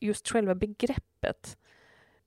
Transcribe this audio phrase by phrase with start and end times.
[0.00, 1.56] just själva begreppet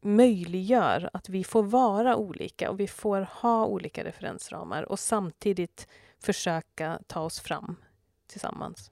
[0.02, 5.88] möjliggör att vi får vara olika och vi får ha olika referensramar och samtidigt
[6.20, 7.76] försöka ta oss fram
[8.28, 8.92] tillsammans.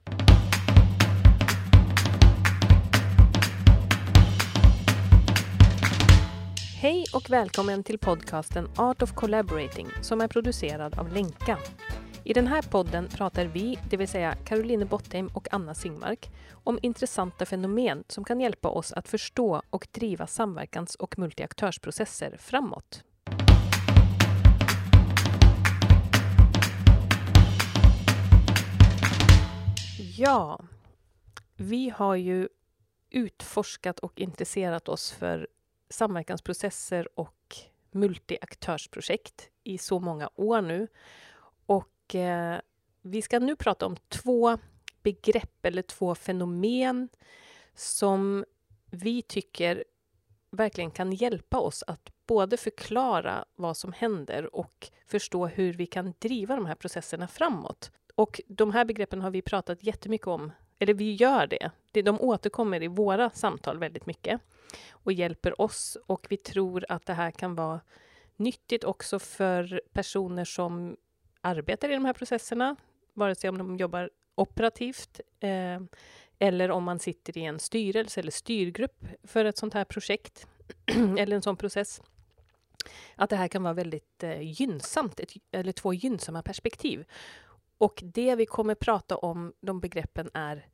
[6.82, 11.58] Hej och välkommen till podcasten Art of Collaborating som är producerad av Lenka.
[12.30, 16.80] I den här podden pratar vi, det vill säga Caroline Bottheim och Anna Singmark, om
[16.82, 23.04] intressanta fenomen som kan hjälpa oss att förstå och driva samverkans och multiaktörsprocesser framåt.
[30.18, 30.60] Ja,
[31.56, 32.48] vi har ju
[33.10, 35.48] utforskat och intresserat oss för
[35.90, 37.56] samverkansprocesser och
[37.92, 40.88] multiaktörsprojekt i så många år nu.
[41.66, 42.58] Och eh,
[43.02, 44.58] vi ska nu prata om två
[45.04, 47.10] begrepp eller två fenomen
[47.76, 48.46] som
[48.92, 49.84] vi tycker
[50.52, 56.14] verkligen kan hjälpa oss att både förklara vad som händer och förstå hur vi kan
[56.20, 57.92] driva de här processerna framåt.
[58.16, 61.72] Och de här begreppen har vi pratat jättemycket om, eller vi gör det.
[62.02, 64.42] De återkommer i våra samtal väldigt mycket
[64.90, 67.82] och hjälper oss och vi tror att det här kan vara
[68.36, 70.98] nyttigt också för personer som
[71.42, 72.76] arbetar i de här processerna,
[73.14, 75.80] vare sig om de jobbar operativt eh,
[76.40, 80.48] eller om man sitter i en styrelse eller styrgrupp för ett sånt här projekt
[81.18, 82.02] eller en sån process.
[83.16, 87.06] Att det här kan vara väldigt eh, gynnsamt, ett, eller två gynnsamma perspektiv.
[87.78, 90.68] Och det vi kommer prata om, de begreppen är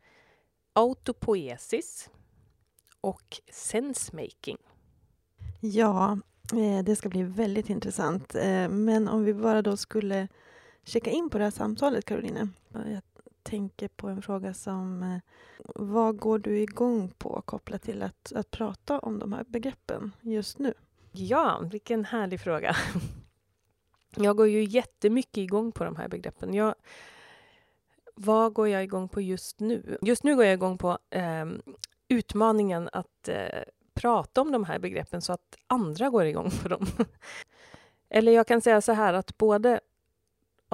[0.73, 2.09] autopoesis
[3.01, 4.57] och sensemaking.
[5.59, 6.19] Ja,
[6.53, 8.35] eh, det ska bli väldigt intressant.
[8.35, 10.27] Eh, men om vi bara då skulle
[10.85, 12.53] checka in på det här samtalet, Caroline.
[12.73, 13.01] Jag
[13.43, 15.19] tänker på en fråga som eh,
[15.75, 20.59] vad går du igång på kopplat till att, att prata om de här begreppen just
[20.59, 20.73] nu?
[21.11, 22.75] Ja, vilken härlig fråga.
[24.15, 26.53] Jag går ju jättemycket igång på de här begreppen.
[26.53, 26.75] Jag,
[28.15, 29.97] vad går jag igång på just nu?
[30.01, 31.45] Just nu går jag igång på eh,
[32.07, 36.85] utmaningen att eh, prata om de här begreppen så att andra går igång på dem.
[38.09, 39.79] Eller jag kan säga så här att både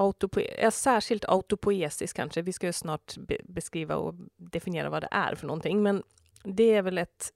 [0.02, 5.10] autopoe eh, särskilt autopoesis kanske, vi ska ju snart be beskriva och definiera vad det
[5.12, 6.04] är för någonting, men
[6.44, 7.34] det är väl ett,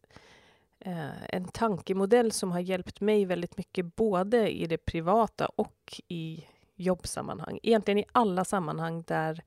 [0.79, 6.45] eh, en tankemodell som har hjälpt mig väldigt mycket både i det privata och i
[6.75, 7.59] jobbsammanhang.
[7.63, 9.43] Egentligen i alla sammanhang där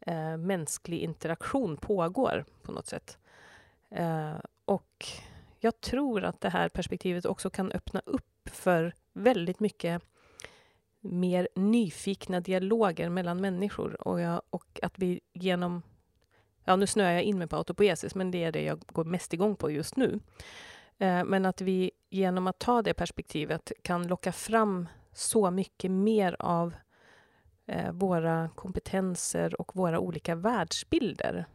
[0.00, 3.18] eh, mänsklig interaktion pågår på något sätt.
[3.90, 5.06] Eh, och
[5.60, 10.02] jag tror att det här perspektivet också kan öppna upp för väldigt mycket
[11.02, 15.82] mer nyfikna dialoger mellan människor och, jag, och att vi genom
[16.64, 19.32] Ja, nu snöar jag in mig på autopoesis, men det är det jag går mest
[19.34, 20.20] igång på just nu.
[20.98, 26.36] Eh, men att vi genom att ta det perspektivet kan locka fram så mycket mer
[26.38, 26.74] av
[27.66, 31.46] eh, våra kompetenser och våra olika världsbilder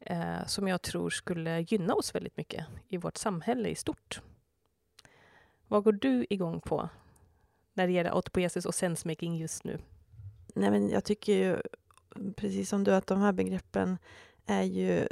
[0.00, 4.20] eh, som jag tror skulle gynna oss väldigt mycket i vårt samhälle i stort.
[5.68, 6.88] Vad går du igång på
[7.76, 9.78] när det gäller autopoiesis och sensemaking just nu?
[10.54, 11.56] Nej, men jag tycker ju,
[12.36, 13.98] precis som du, att de här begreppen
[14.46, 15.08] är ju...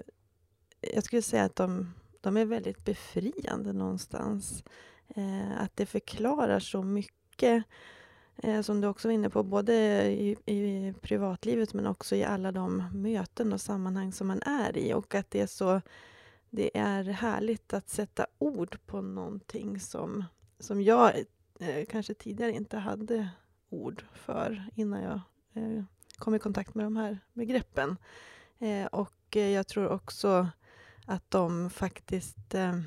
[0.81, 4.65] Jag skulle säga att de, de är väldigt befriande någonstans.
[5.09, 7.65] Eh, att det förklarar så mycket
[8.37, 9.75] eh, som du också var inne på, både
[10.13, 14.95] i, i, privatlivet men också i alla de möten och sammanhang som man är i.
[14.95, 15.81] Och att det är så
[16.51, 20.25] det är härligt att sätta ord på någonting som,
[20.59, 21.13] som jag
[21.61, 23.29] eh, kanske tidigare inte hade
[23.69, 25.21] ord för innan jag
[25.55, 25.85] eh,
[26.19, 27.97] kom i kontakt med de här begreppen.
[28.59, 30.49] Eh, och eh, jag tror också
[31.07, 32.81] att de faktiskt, eh,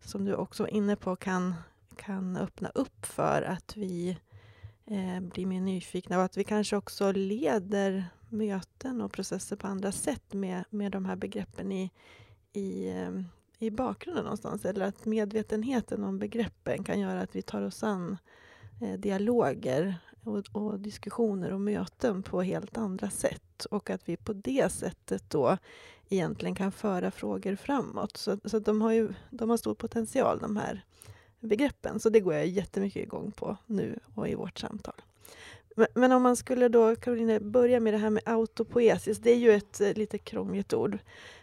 [0.00, 1.54] som du också var inne på, kan,
[1.96, 4.18] kan öppna upp för att vi
[4.86, 9.92] eh, blir mer nyfikna och att vi kanske också leder möten och processer på andra
[9.92, 11.90] sätt med, med de här begreppen i,
[12.52, 13.10] i, eh,
[13.58, 14.64] i bakgrunden någonstans.
[14.64, 18.16] Eller att medvetenheten om begreppen kan göra att vi tar oss an
[18.80, 23.64] eh, dialoger och, och, diskussioner och möten på helt andra sätt.
[23.70, 25.58] Och att vi på det sättet då
[26.08, 28.16] egentligen kan föra frågor framåt.
[28.16, 30.84] Så, så de, har ju, de har stor potential de här
[31.40, 32.00] begreppen.
[32.00, 34.94] Så det går jag jättemycket igång på nu och i vårt samtal.
[35.76, 39.18] Men, men om man skulle då, Caroline, börja med det här med autopoesis.
[39.18, 40.98] Det är ju ett eh, lite krångligt ord.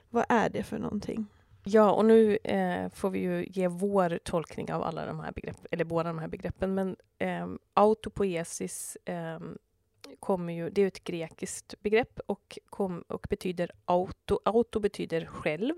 [0.10, 1.28] Vad är det för någonting?
[1.65, 5.65] Ja, och nu eh, får vi ju ge vår tolkning av alla de här begreppen,
[5.71, 6.74] eller båda de här begreppen.
[6.74, 9.39] Men eh, autopoesis eh,
[10.19, 14.39] kommer ju, det är ett grekiskt begrepp och, kom, och betyder auto.
[14.45, 15.75] Auto betyder själv.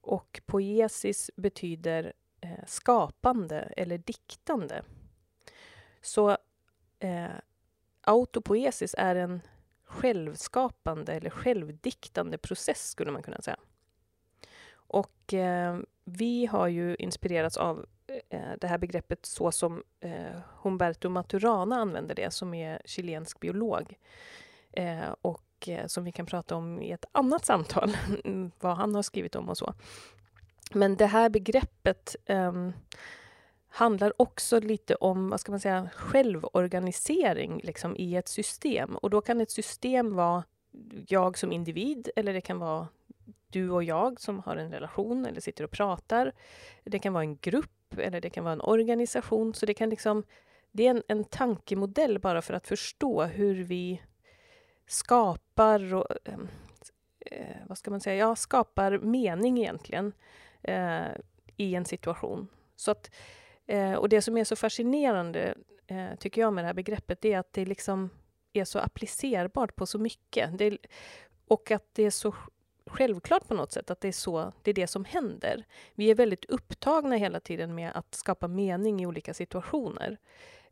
[0.00, 4.82] och poesis betyder eh, skapande eller diktande.
[6.00, 6.36] Så
[6.98, 7.30] eh,
[8.00, 9.40] autopoesis är en
[9.84, 13.56] självskapande eller självdiktande process skulle man kunna säga.
[14.86, 17.86] Och eh, vi har ju inspirerats av
[18.28, 23.94] eh, det här begreppet så som eh, Humberto Maturana använder det, som är chilensk biolog.
[24.72, 27.96] Eh, och eh, som vi kan prata om i ett annat samtal,
[28.60, 29.74] vad han har skrivit om och så.
[30.72, 32.72] Men det här begreppet um,
[33.68, 38.96] handlar också lite om vad ska man säga, självorganisering liksom, i ett system.
[38.96, 40.44] Och då kan ett system vara
[41.08, 42.88] jag som individ eller det kan vara
[43.54, 46.32] du och jag som har en relation eller sitter och pratar.
[46.84, 49.54] Det kan vara en grupp eller det kan vara en organisation.
[49.54, 50.24] Så det kan liksom
[50.72, 54.02] det är en, en tankemodell bara för att förstå hur vi
[54.86, 56.48] skapar och, ehm,
[57.20, 60.12] eh, vad ska man säga, ja, skapar mening egentligen
[60.62, 61.06] eh,
[61.56, 62.48] i en situation.
[62.76, 63.10] Så att,
[63.66, 65.54] eh, och det som är så fascinerande,
[65.86, 68.10] eh, tycker jag, med det här begreppet, det är att det liksom
[68.52, 70.58] är så applicerbart på så mycket.
[70.58, 70.78] Det,
[71.48, 72.34] och att det är så
[72.94, 75.64] självklart på något sätt att det är så det är det som händer.
[75.94, 80.18] Vi är väldigt upptagna hela tiden med att skapa mening i olika situationer.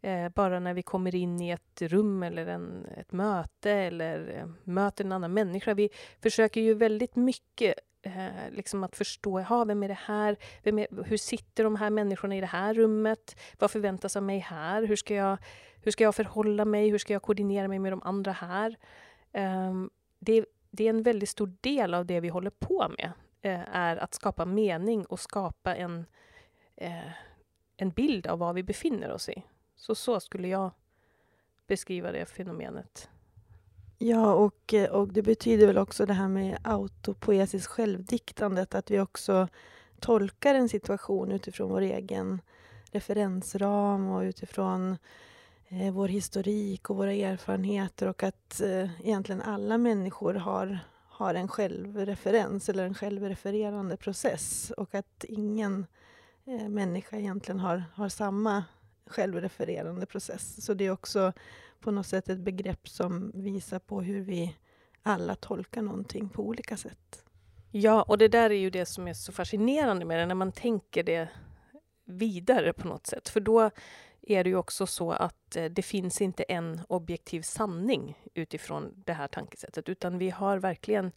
[0.00, 4.48] Eh, bara när vi kommer in i ett rum eller en, ett möte eller eh,
[4.64, 5.74] möter en annan människa.
[5.74, 5.88] Vi
[6.22, 10.36] försöker ju väldigt mycket eh, liksom att förstå, aha, vem är det här?
[10.62, 13.40] Vem är, hur sitter de här människorna i det här rummet?
[13.58, 14.82] Vad förväntas av mig här?
[14.82, 15.38] Hur ska jag,
[15.82, 16.90] hur ska jag förhålla mig?
[16.90, 18.76] Hur ska jag koordinera mig med de andra här?
[19.32, 23.76] Ehm, det, det, är en väldigt stor del av det vi håller på med, eh,
[23.76, 26.06] är att skapa mening och skapa en,
[26.76, 27.10] eh,
[27.76, 29.42] en bild av vad vi befinner oss i.
[29.76, 30.70] Så så skulle jag
[31.66, 33.08] beskriva det fenomenet.
[33.98, 39.00] Ja, och, eh, och det betyder väl också det här med autopoetiskt självdiktandet, att vi
[39.00, 39.48] också
[40.00, 42.40] tolkar en situation utifrån vår egen
[42.92, 44.96] referensram och utifrån eh,
[45.74, 50.78] Eh, vår historik och våra erfarenheter och att eh, egentligen alla människor har,
[51.08, 55.86] har en självreferens eller en självrefererande process och att ingen
[56.44, 58.64] eh, människa egentligen har, har samma
[59.06, 60.64] självrefererande process.
[60.64, 61.32] Så det är också
[61.80, 64.56] på något sätt ett begrepp som visar på hur vi
[65.02, 67.24] alla tolkar någonting på olika sätt.
[67.70, 70.52] Ja, och det där är ju det som är så fascinerande med det, när man
[70.52, 71.28] tänker det
[72.04, 73.28] vidare på något sätt.
[73.28, 73.70] För då
[74.22, 79.12] är det ju också så att eh, det finns inte en objektiv sanning utifrån det
[79.12, 81.12] här tankesättet, utan vi har verkligen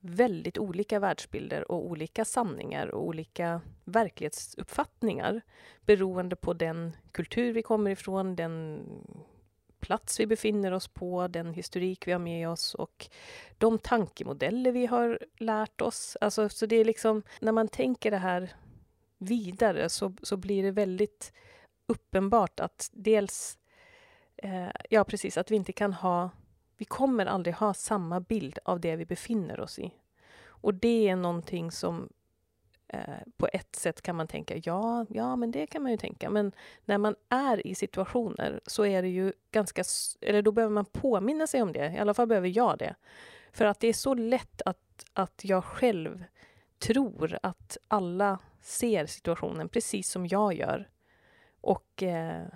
[0.00, 5.40] väldigt olika världsbilder och olika sanningar och olika verklighetsuppfattningar
[5.80, 8.82] beroende på den kultur vi kommer ifrån, den
[9.80, 13.08] plats vi befinner oss på, den historik vi har med oss och
[13.58, 16.16] de tankemodeller vi har lärt oss.
[16.20, 18.52] Alltså, så det är liksom, när man tänker det här
[19.18, 21.32] vidare så, så blir det väldigt
[21.90, 23.58] uppenbart att dels,
[24.36, 26.30] eh, ja precis, att vi inte kan ha,
[26.76, 29.94] vi kommer aldrig ha samma bild av det vi befinner oss i.
[30.46, 32.08] Och det är någonting som
[32.92, 36.30] Eh, på ett sätt kan man tänka, ja, ja, men det kan man ju tänka.
[36.30, 36.52] Men
[36.84, 39.84] när man är i situationer så är det ju ganska,
[40.20, 41.92] eller då behöver man påminna sig om det.
[41.92, 42.94] I alla fall behöver jag det.
[43.52, 46.24] För att det är så lätt att, att jag själv
[46.78, 50.88] tror att alla ser situationen precis som jag gör.
[51.60, 52.46] Och eh,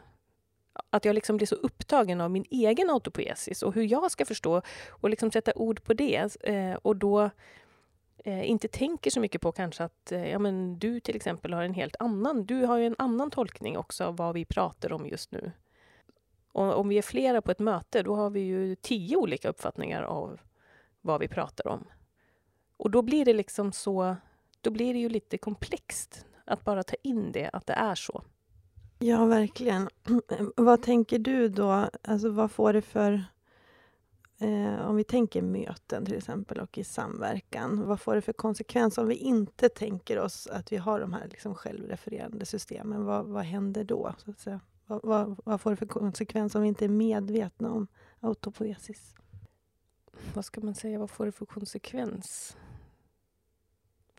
[0.90, 4.62] att jag liksom blir så upptagen av min egen autopoesis och hur jag ska förstå
[4.90, 6.36] och liksom sätta ord på det.
[6.40, 7.30] Eh, och då
[8.18, 11.62] eh, inte tänker så mycket på kanske att eh, ja, men du till exempel har
[11.62, 15.06] en helt annan, du har ju en annan tolkning också av vad vi pratar om
[15.06, 15.52] just nu.
[16.52, 20.02] Och om vi är flera på ett möte, då har vi ju tio olika uppfattningar
[20.02, 20.40] av
[21.00, 21.84] vad vi pratar om.
[22.76, 24.16] Och då blir det liksom så,
[24.60, 28.22] då blir det ju lite komplext att bara ta in det, att det är så.
[29.04, 29.88] Ja, verkligen.
[30.56, 31.88] vad tänker du då?
[32.02, 33.24] Alltså, vad får det för
[34.38, 38.98] Eh, om vi tänker möten till exempel och i samverkan, vad får det för konsekvens
[38.98, 43.04] om vi inte tänker oss att vi har de här liksom självrefererande systemen?
[43.04, 44.14] Vad, vad händer då?
[44.18, 44.60] Så att säga?
[44.86, 47.86] Vad, vad, vad, får det för konsekvens om vi inte är medvetna om
[48.20, 49.14] autopoesis?
[50.34, 52.56] Vad ska man säga, vad får det för konsekvens?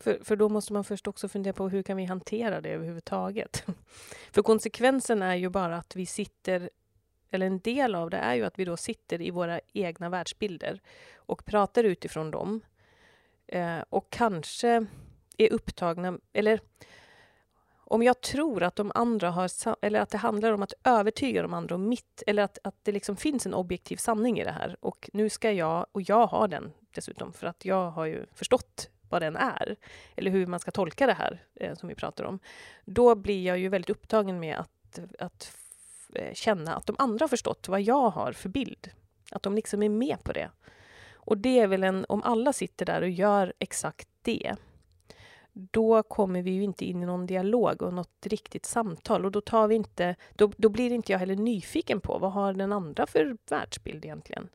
[0.06, 3.64] För, för då måste man först också fundera på hur kan vi hantera det överhuvudtaget?
[4.32, 6.70] För konsekvensen är ju bara att vi sitter
[7.30, 10.80] eller en del av det är ju att vi då sitter i våra egna världsbilder
[11.16, 12.60] och pratar utifrån dem.
[13.46, 14.86] Eh, och kanske
[15.36, 16.60] är upptagna, eller
[17.74, 19.50] om jag tror att de andra har,
[19.82, 22.92] eller att det handlar om att övertyga de andra om mitt, eller att, att det
[22.92, 26.48] liksom finns en objektiv sanning i det här och nu ska jag, och jag har
[26.48, 29.76] den dessutom för att jag har ju förstått vad den är,
[30.16, 32.38] eller hur man ska tolka det här eh, som vi pratar om,
[32.84, 35.56] då blir jag ju väldigt upptagen med att, att
[36.14, 38.90] eh, känna att de andra har förstått vad jag har för bild.
[39.30, 40.50] Att de liksom är med på det.
[41.14, 44.56] Och det är väl en, om alla sitter där och gör exakt det,
[45.52, 49.24] då kommer vi ju inte in i någon dialog och något riktigt samtal.
[49.24, 52.52] Och då, tar vi inte, då, då blir inte jag heller nyfiken på vad har
[52.52, 54.48] den andra för världsbild egentligen.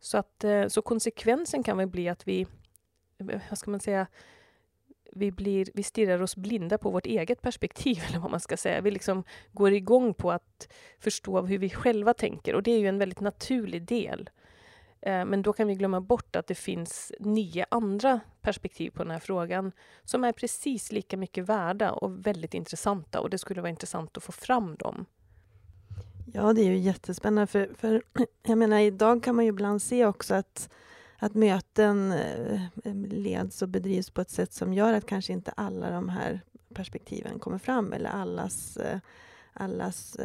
[0.00, 2.46] Så, att, eh, så konsekvensen kan väl bli att vi,
[3.18, 4.06] vad ska man säga,
[5.12, 8.80] vi, blir, vi stirrar oss blinda på vårt eget perspektiv, eller vad man ska säga.
[8.80, 12.88] Vi liksom går igång på att förstå hur vi själva tänker och det är ju
[12.88, 14.30] en väldigt naturlig del
[15.00, 19.12] eh, men då kan vi glömma bort att det finns nio andra perspektiv på den
[19.12, 19.72] här frågan
[20.04, 24.22] som är precis lika mycket värda och väldigt intressanta och det skulle vara intressant att
[24.22, 25.06] få fram dem.
[26.32, 28.02] Ja, det är ju jättespännande för, för
[28.42, 30.70] jag menar idag kan man ju ibland se också att,
[31.18, 35.52] att möten eh, eh, leds och bedrivs på ett sätt som gör att kanske inte
[35.56, 36.40] alla de här
[36.74, 38.98] perspektiven kommer fram eller allas eh,
[39.52, 40.16] allas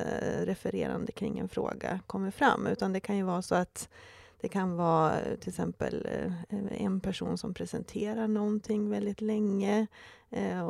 [0.43, 3.89] refererande kring en fråga kommer fram, utan det kan ju vara så att
[4.43, 9.87] det kan vara eh, till exempel eh, eh, en person som presenterar någonting väldigt länge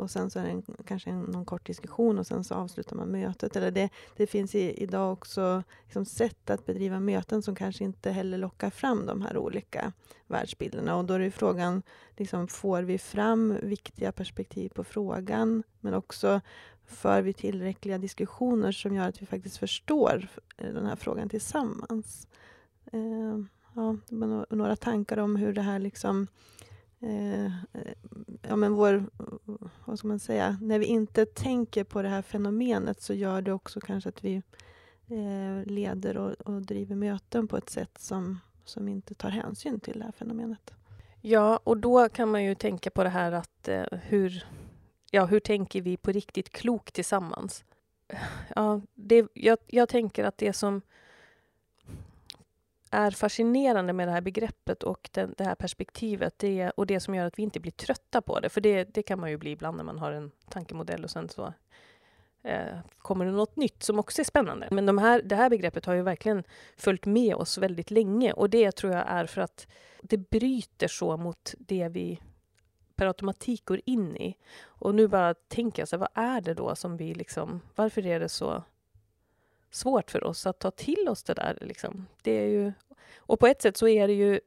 [0.00, 2.96] och sen så är det en, kanske en, någon kort diskussion och sen så avslutar
[2.96, 3.56] man mötet.
[3.56, 8.10] Eller det, det finns i, idag också liksom sätt att bedriva möten som kanske inte
[8.10, 9.92] heller lockar fram de här olika
[10.26, 10.96] världsbilderna.
[10.96, 11.82] Och då är det frågan,
[12.16, 16.40] liksom, får vi fram viktiga perspektiv på frågan men också
[16.86, 22.26] för vi tillräckliga diskussioner som gör att vi faktiskt förstår den här frågan tillsammans
[23.74, 23.96] ja,
[24.50, 26.26] några tankar om hur det här liksom
[27.00, 27.94] eh, eh,
[28.42, 29.04] ja, men vår,
[29.84, 33.52] vad ska man säga, när vi inte tänker på det här fenomenet så gör det
[33.52, 34.42] också kanske att vi
[35.08, 39.98] eh, leder och, och, driver möten på ett sätt som, som inte tar hänsyn till
[39.98, 40.74] det här fenomenet.
[41.20, 44.46] Ja, och då kan man ju tänka på det här att eh, hur,
[45.10, 47.64] ja, hur tänker vi på riktigt klokt tillsammans?
[48.56, 50.82] Ja, det, jag, jag tänker att det som
[52.94, 57.14] är fascinerande med det här begreppet och den, det här perspektivet det, och det som
[57.14, 59.50] gör att vi inte blir trötta på det, för det, det kan man ju bli
[59.50, 61.52] ibland när man har en tankemodell och sen så
[62.42, 64.68] eh, kommer det något nytt som också är spännande.
[64.70, 66.44] Men de här, det här begreppet har ju verkligen
[66.76, 69.66] följt med oss väldigt länge och det tror jag är för att
[70.00, 72.20] det bryter så mot det vi
[72.96, 74.36] per automatik går in i.
[74.64, 78.06] Och nu bara tänker jag så här, vad är det då som vi liksom, varför
[78.06, 78.62] är det så
[79.70, 81.58] svårt för oss att ta till oss det där.
[81.60, 82.06] Liksom.
[82.22, 82.72] Det är ju,
[83.16, 84.40] och på ett sätt så är det ju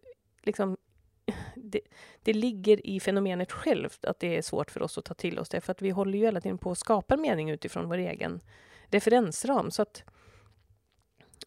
[0.44, 0.78] liksom
[1.56, 1.82] det,
[2.24, 5.50] det, ligger i fenomenet självt att det är svårt för oss att ta till oss
[5.50, 8.42] det, för att vi håller ju hela tiden på att skapa mening utifrån vår egen
[8.88, 9.72] referensram.
[9.72, 10.04] Så att,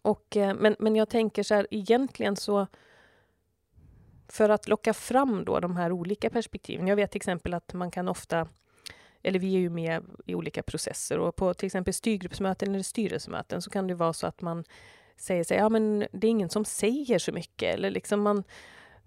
[0.02, 2.67] och, eh, men, men jag tänker så här, egentligen så
[4.29, 6.87] för att locka fram då de här olika perspektiven.
[6.87, 8.49] Jag vet till exempel att man kan ofta
[9.23, 13.62] eller vi är ju med i olika processer och på till exempel styrgruppsmöten eller styrelsemöten
[13.62, 14.64] så kan det vara så att man
[15.21, 18.45] säger sig, ja men det är ingen som säger så mycket eller liksom man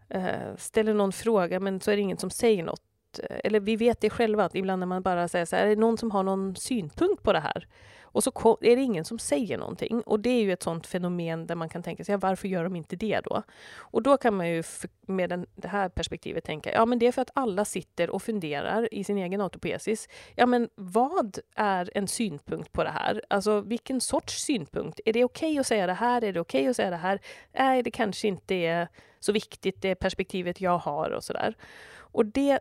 [0.09, 2.81] eh, ställer någon fråga men så är det ingen som säger något.
[3.29, 5.75] Eller vi vet det själva att ibland när man bara säger så här, är det
[5.75, 7.67] någon som har någon synpunkt på det här?
[8.13, 10.01] Och så är det ingen som säger någonting.
[10.01, 12.63] Och det är ju ett sånt fenomen där man kan tänka sig, ja, varför gör
[12.63, 13.43] de inte det då?
[13.77, 14.63] Och då kan man ju
[15.01, 18.23] med den, det här perspektivet tänka, ja men det är för att alla sitter och
[18.23, 20.07] funderar i sin egen autopoesis.
[20.35, 23.21] Ja men vad är en synpunkt på det här?
[23.29, 24.99] Alltså vilken sorts synpunkt?
[25.05, 26.23] Är det okej okay att säga det här?
[26.23, 27.19] Är det okej okay att säga det här?
[27.59, 28.87] Nej, det kanske inte är
[29.19, 31.55] så viktigt, det perspektivet jag har och sådär.
[31.97, 32.59] Och det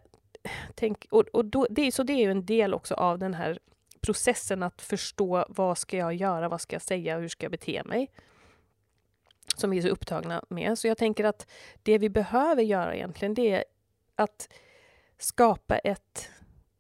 [0.74, 3.58] Tänk, och, och då, det, så det är ju en del också av den här
[4.02, 7.82] processen att förstå vad ska jag göra, vad ska jag säga, hur ska jag bete
[7.84, 8.10] mig?
[9.56, 10.78] Som vi är så upptagna med.
[10.78, 11.50] Så jag tänker att
[11.82, 13.64] det vi behöver göra egentligen, det är
[14.16, 14.48] att
[15.18, 16.30] skapa ett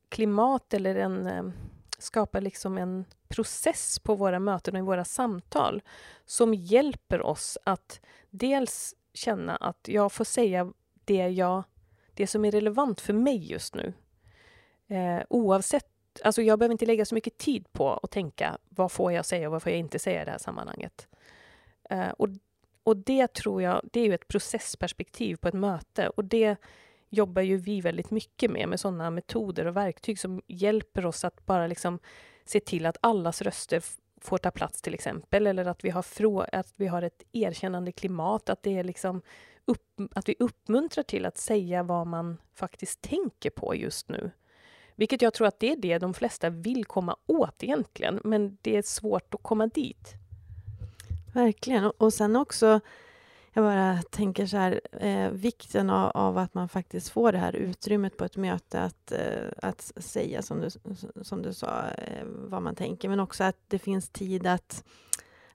[0.08, 1.44] klimat eller en eh,
[1.98, 5.82] skapa liksom en process på våra möten och i våra samtal
[6.26, 8.00] som hjälper oss att
[8.30, 10.72] dels känna att jag får säga
[11.04, 11.62] det, jag,
[12.14, 13.92] det som är relevant för mig just nu.
[14.88, 15.91] Eh, oavsett
[16.24, 19.48] alltså jag behöver inte lägga så mycket tid på att tänka vad får jag säga
[19.48, 21.08] och vad får jag inte säga i det här sammanhanget.
[21.92, 22.28] Uh, och,
[22.82, 26.56] och det tror jag, det är ju ett processperspektiv på ett möte och det
[27.08, 31.46] jobbar ju vi väldigt mycket med, med sådana metoder och verktyg som hjälper oss att
[31.46, 31.98] bara liksom
[32.44, 33.82] se till att allas röster
[34.20, 37.92] får ta plats till exempel, eller att vi har, frå att vi har ett erkännande
[37.92, 39.22] klimat, att det är liksom
[39.64, 44.30] upp, att vi uppmuntrar till att säga vad man faktiskt tänker på just nu.
[44.96, 48.76] Vilket jag tror att det är det de flesta vill komma åt egentligen, men det
[48.76, 50.14] är svårt att komma dit.
[51.32, 51.84] Verkligen.
[51.84, 52.80] Och sen också,
[53.52, 57.56] jag bara tänker så här, eh, vikten av, av, att man faktiskt får det här
[57.56, 60.70] utrymmet på ett möte att, eh, att säga, som du,
[61.22, 64.84] som du sa, eh, vad man tänker, men också att det finns tid att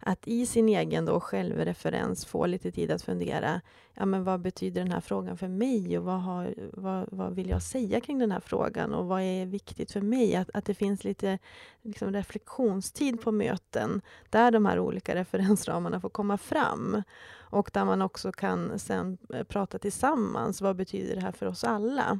[0.07, 3.61] att i sin egen då självreferens få lite tid att fundera.
[3.93, 7.49] Ja, men vad betyder den här frågan för mig och vad, har, vad, vad vill
[7.49, 10.35] jag säga kring den här frågan och vad är viktigt för mig?
[10.35, 11.39] Att, att det finns lite
[11.81, 17.03] liksom, reflektionstid på möten där de här olika referensramarna får komma fram
[17.37, 20.61] och där man också kan sen eh, prata tillsammans.
[20.61, 22.19] Vad betyder det här för oss alla?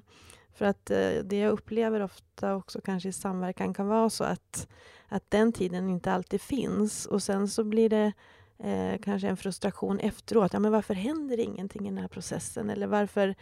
[0.57, 4.67] För att eh, det jag upplever ofta också kanske i samverkan kan vara så att
[5.09, 7.05] att den tiden inte alltid finns.
[7.05, 8.13] Och sen så blir det
[8.59, 10.53] eh, kanske en frustration efteråt.
[10.53, 12.69] Ja, men varför händer ingenting i den här processen?
[12.69, 13.35] Eller varför,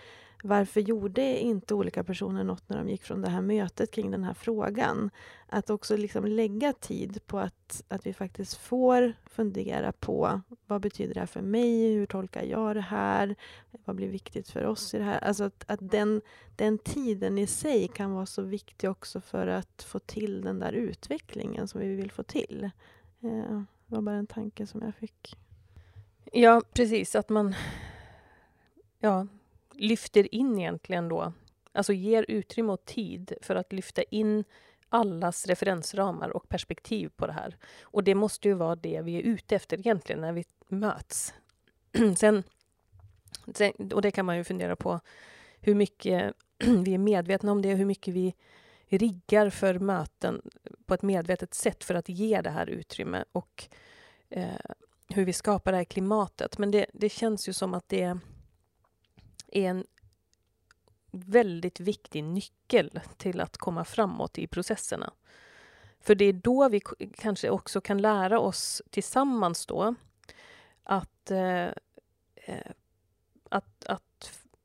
[0.44, 4.24] varför gjorde inte olika personer något när de gick från det här mötet kring den
[4.24, 5.10] här frågan?
[5.48, 11.14] Att också liksom lägga tid på att, att vi faktiskt får fundera på vad betyder
[11.14, 11.94] det här för mig?
[11.94, 13.36] Hur tolkar jag det här?
[13.86, 15.24] Vad blir viktigt för oss i det här?
[15.24, 16.22] Alltså att, att den,
[16.56, 20.74] den tiden i sig kan vara så viktig också för att få till den där
[20.74, 22.70] utvecklingen som vi vill få till.
[23.22, 25.36] Eh, var bara en tanke som jag fick.
[26.32, 27.16] Ja, precis.
[27.16, 27.56] Att man
[29.00, 29.28] ja,
[29.72, 31.34] lyfter in egentligen då,
[31.72, 34.44] alltså ger utrymme och tid för att lyfta in
[34.90, 37.58] allas referensramar och perspektiv på det här.
[37.82, 41.34] Och det måste ju vara det vi är ute efter egentligen när vi möts.
[42.18, 42.44] sen,
[43.54, 45.00] sen, och det kan man ju fundera på
[45.60, 46.34] hur mycket
[46.86, 48.36] vi är medvetna om det, hur mycket vi
[48.98, 50.42] riggar för möten
[50.86, 53.68] på ett medvetet sätt för att ge det här utrymme och
[54.30, 54.72] eh,
[55.10, 56.58] hur vi skapar det här klimatet.
[56.58, 58.20] Men det, det känns ju som att det är
[59.48, 59.86] en
[61.12, 65.14] väldigt viktig nyckel till att komma framåt i processerna.
[66.00, 66.82] För det är då vi
[67.18, 69.96] kanske också kan lära oss tillsammans då
[70.84, 71.70] att, eh,
[72.36, 72.72] eh
[73.50, 74.05] att, att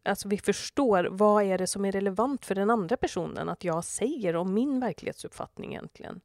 [0.02, 3.84] alltså vi förstår vad är det som är relevant för den andra personen att jag
[3.84, 6.20] säger om min verklighetsuppfattning egentligen.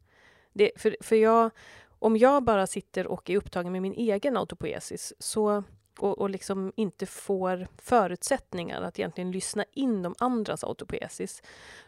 [0.53, 1.51] Det, för, för jag,
[1.99, 5.63] om jag bara sitter och är upptagen med min egen autopoesis så,
[5.99, 11.43] och, och liksom inte får förutsättningar att egentligen lyssna in de andras autopoesis,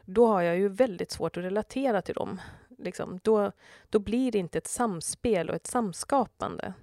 [0.05, 2.41] då har jag ju väldigt svårt att relatera till dem.
[2.77, 3.51] Liksom, då,
[3.89, 6.73] då blir det inte ett samspel och ett samskapande.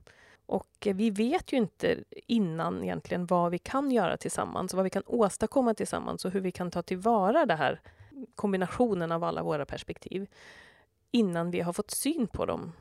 [0.47, 5.03] Och vi vet ju inte innan egentligen vad vi kan göra tillsammans, vad vi kan
[5.07, 7.81] åstadkomma tillsammans och hur vi kan ta tillvara den här
[8.35, 10.27] kombinationen av alla våra perspektiv
[11.11, 12.73] innan vi har fått syn på dem.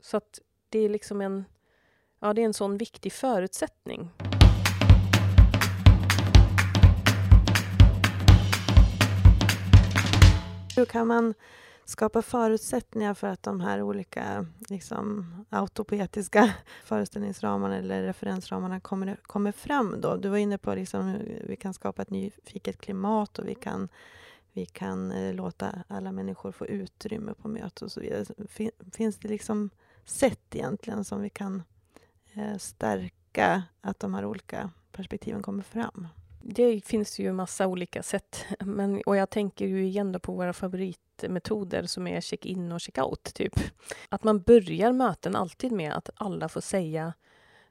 [0.00, 1.44] Så att det är liksom en,
[2.20, 4.10] ja, det är en sån viktig förutsättning.
[10.76, 11.34] Hur kan man
[11.92, 20.00] skapa förutsättningar för att de här olika liksom, autopoetiska föreställningsramarna eller referensramarna kommer, kommer fram.
[20.00, 20.16] Då.
[20.16, 23.88] Du var inne på liksom, vi kan skapa ett nyfiket klimat och vi kan,
[24.52, 28.24] vi kan eh, låta alla människor få utrymme på möten och så vidare.
[28.48, 29.70] Fin, finns det liksom
[30.04, 31.62] sätt egentligen som vi kan
[32.32, 36.08] eh, stärka att de här olika perspektiven kommer fram?
[36.44, 38.44] Det finns ju massa olika sätt.
[38.60, 43.34] Men, och jag tänker ju igen på våra favoritmetoder som är check-in och check-out.
[43.34, 43.54] Typ.
[44.08, 47.12] Att man börjar möten alltid med att alla får säga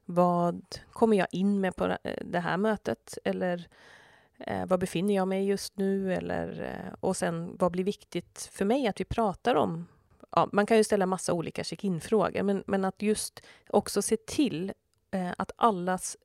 [0.05, 1.97] vad kommer jag in med på det
[2.33, 3.17] eh, här mötet?
[3.23, 3.67] Eller
[4.39, 6.13] eh, vad befinner jag mig just nu?
[6.13, 9.87] Eller, eh, och sen vad blir viktigt för mig att vi pratar om?
[10.31, 14.73] Ja, man kan ju ställa massa olika check-in-frågor, men, men att just också se till
[15.11, 16.17] eh, att allas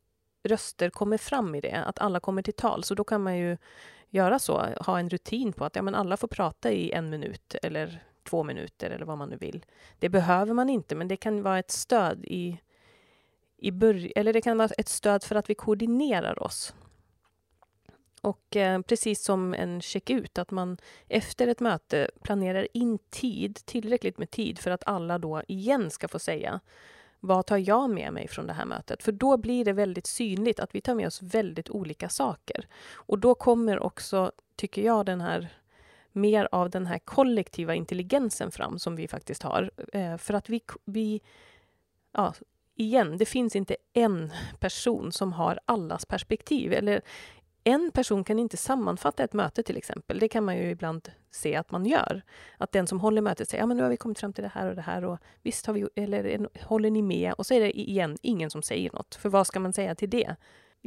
[0.48, 2.85] röster kommer fram i det, att alla kommer till tal.
[2.85, 3.56] Så då kan man ju
[4.11, 7.54] göra så, ha en rutin på att ja, men alla får prata i en minut
[7.62, 9.64] eller två minuter eller vad man nu vill.
[9.98, 12.61] Det behöver man inte, men det kan vara ett stöd i,
[13.56, 16.74] i början, eller det kan vara ett stöd för att vi koordinerar oss.
[18.20, 20.78] Och eh, precis som en check-ut, att man
[21.09, 26.09] efter ett möte planerar in tid, tillräckligt med tid för att alla då igen ska
[26.09, 26.61] få säga
[27.26, 29.02] vad tar jag med mig från det här mötet?
[29.02, 32.66] För då blir det väldigt synligt att vi tar med oss väldigt olika saker.
[32.92, 35.48] Och då kommer också, tycker jag, den här
[36.12, 39.70] mer av den här kollektiva intelligensen fram som vi faktiskt har.
[39.92, 41.20] Eh, för att vi, vi
[42.12, 42.34] ja,
[42.74, 46.72] igen, det finns inte en person som har allas perspektiv.
[46.72, 47.00] Eller
[47.68, 50.18] en person kan inte sammanfatta ett möte till exempel.
[50.18, 52.22] Det kan man ju ibland se att man gör.
[52.59, 54.50] Att den som håller mötet säger, ja men nu har vi kommit fram till det
[54.55, 57.33] här och det här och visst har vi, eller håller ni med?
[57.33, 59.14] Och så är det igen ingen som säger något.
[59.14, 60.37] För vad ska man säga till det?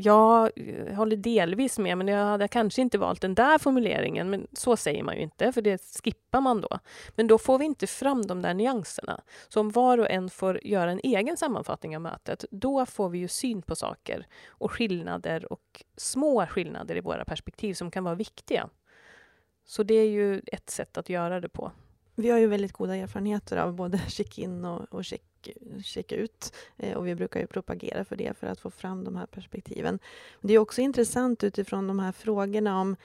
[0.02, 4.30] Jag eh, håller delvis med, men jag hade kanske inte valt den där formuleringen.
[4.30, 6.80] Men så säger man ju inte, för det skippar man då.
[7.16, 9.22] Men då får vi inte fram de där nyanserna.
[9.50, 13.18] Så om var och en får göra en egen sammanfattning av mötet, då får vi
[13.18, 18.16] ju syn på saker och skillnader och små skillnader i våra perspektiv som kan vara
[18.16, 18.70] viktiga.
[19.66, 21.72] Så det är ju ett sätt att göra det på.
[22.16, 25.24] Vi har ju väldigt goda erfarenheter av både check-in och, och check,
[25.84, 26.54] checka ut.
[26.78, 30.00] Eh, och vi brukar ju propagera för det, för att få fram de här perspektiven.
[30.42, 32.96] Det är också intressant utifrån de här frågorna om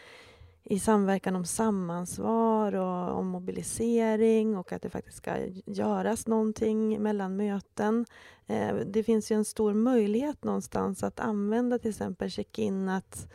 [0.66, 7.36] i samverkan om samansvar och om mobilisering och att det faktiskt ska göras någonting mellan
[7.36, 8.06] möten.
[8.46, 13.28] Eh, det finns ju en stor möjlighet någonstans att använda till exempel check-in att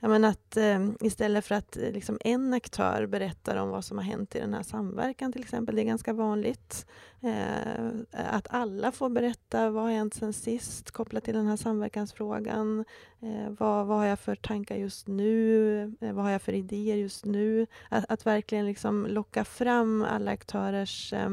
[0.00, 3.98] ja, men att eh, istället för att eh, liksom, en aktör berättar om vad som
[3.98, 6.86] har hänt i den här samverkan till exempel, det är ganska vanligt,
[7.20, 12.84] eh, att alla får berätta vad har hänt sen sist kopplat till den här samverkansfrågan.
[13.20, 15.82] Eh, vad, vad har jag för tankar just nu?
[16.00, 17.66] Eh, vad har jag för idéer just nu?
[17.88, 21.30] Att, att verkligen liksom locka fram alla aktörers eh,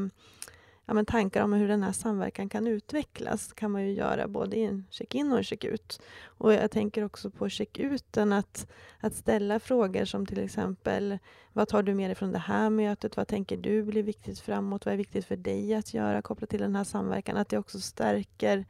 [0.86, 4.56] ja, men tankar om hur den här samverkan kan utvecklas kan man ju göra både
[4.56, 6.00] i en check-in och en check-ut.
[6.24, 8.66] Och jag tänker också på check-uten, att,
[9.00, 11.18] att ställa frågor som till exempel
[11.52, 13.16] vad tar du med dig från det här mötet?
[13.16, 14.84] Vad tänker du blir viktigt framåt?
[14.86, 17.36] Vad är viktigt för dig att göra kopplat till den här samverkan?
[17.36, 18.64] Att det också stärker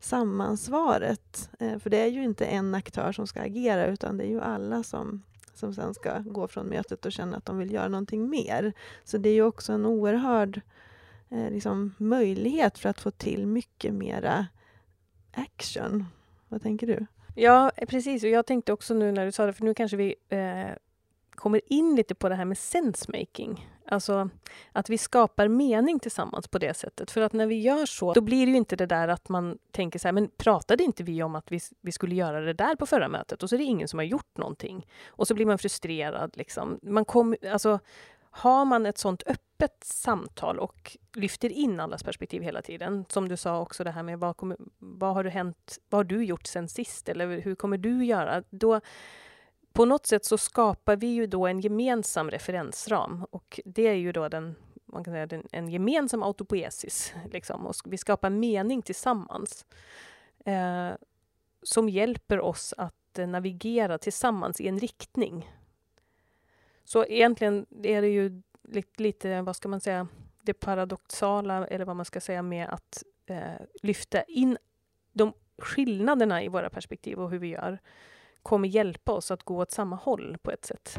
[0.00, 1.50] samansvaret.
[1.58, 4.40] Eh, för det är ju inte en aktör som ska agera utan det är ju
[4.40, 5.22] alla som
[5.54, 8.72] som sen ska gå från mötet och känna att de vill göra någonting mer.
[9.04, 10.60] Så det är ju också en oerhörd
[11.32, 14.46] eh, liksom möjlighet för att få till mycket mera
[15.32, 16.06] action.
[16.48, 17.06] Vad tänker du?
[17.34, 18.24] Ja, eh, precis.
[18.24, 20.76] Och jag tänkte också nu när du sa det, för nu kanske vi eh,
[21.34, 23.68] kommer in lite på det här med sensemaking.
[23.86, 24.28] Alltså
[24.72, 27.10] att vi skapar mening tillsammans på det sättet.
[27.10, 29.58] För att när vi gör så, då blir det ju inte det där att man
[29.70, 32.76] tänker så här, men pratade inte vi om att vi, vi skulle göra det där
[32.76, 33.42] på förra mötet?
[33.42, 34.86] Och så är det ingen som har gjort någonting.
[35.08, 36.36] Och så blir man frustrerad.
[36.36, 36.78] Liksom.
[36.82, 37.78] Man kom, alltså,
[38.34, 43.36] har man ett sånt öppet samtal och lyfter in allas perspektiv hela tiden, som du
[43.36, 46.46] sa också det här med vad, kommer, vad har du hänt, vad har du gjort
[46.46, 48.42] sen sist eller hur kommer du göra?
[48.50, 48.80] Då,
[49.72, 54.12] på något sätt så skapar vi ju då en gemensam referensram och det är ju
[54.12, 57.14] då den, man kan säga den, en gemensam autopoesis.
[57.32, 59.66] Liksom, och vi skapar mening tillsammans
[60.44, 60.90] eh,
[61.62, 65.50] som hjälper oss att eh, navigera tillsammans i en riktning
[66.84, 70.08] så egentligen är det ju lite, lite, vad ska man säga,
[70.42, 74.58] det paradoxala, eller vad man ska säga, med att eh, lyfta in
[75.12, 77.78] de skillnaderna i våra perspektiv och hur vi gör,
[78.42, 80.98] kommer hjälpa oss att gå åt samma håll på ett sätt.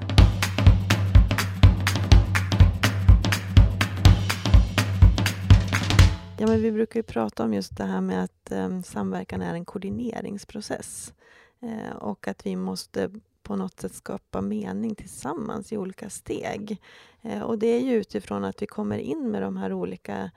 [6.39, 9.53] Ja, men vi brukar ju prata om just det här med att eh, samverkan är
[9.53, 11.13] en koordineringsprocess
[11.61, 13.11] eh, och att vi måste
[13.43, 16.81] på något sätt skapa mening tillsammans i olika steg.
[17.21, 20.31] Eh, och det är ju utifrån att vi kommer in med de här olika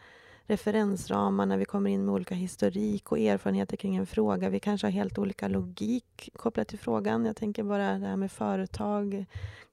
[0.46, 4.48] referensramarna, vi kommer in med olika historik och erfarenheter kring en fråga.
[4.48, 7.24] Vi kanske har helt olika logik kopplat till frågan.
[7.24, 9.26] Jag tänker bara det här med företag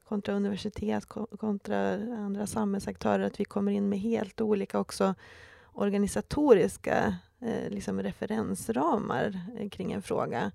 [0.07, 1.05] kontra universitet
[1.39, 5.15] kontra andra samhällsaktörer, att vi kommer in med helt olika också
[5.73, 10.51] organisatoriska eh, liksom referensramar eh, kring en fråga.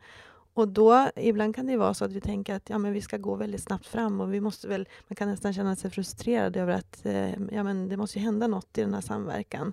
[0.58, 3.16] Och då, ibland kan det vara så att vi tänker att ja, men vi ska
[3.16, 6.72] gå väldigt snabbt fram och vi måste väl, man kan nästan känna sig frustrerad över
[6.72, 9.72] att eh, ja, men det måste hända något i den här samverkan.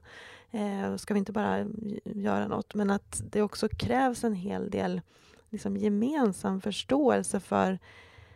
[0.52, 1.66] Eh, ska vi inte bara
[2.04, 2.76] göra något?
[2.76, 5.02] Men att det också krävs en hel del
[5.50, 7.80] liksom, gemensam förståelse för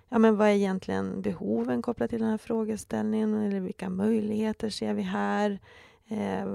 [0.09, 3.33] ja, men vad är egentligen behoven kopplat till den här frågeställningen?
[3.33, 5.59] Eller vilka möjligheter ser vi här?
[6.11, 6.45] Eh,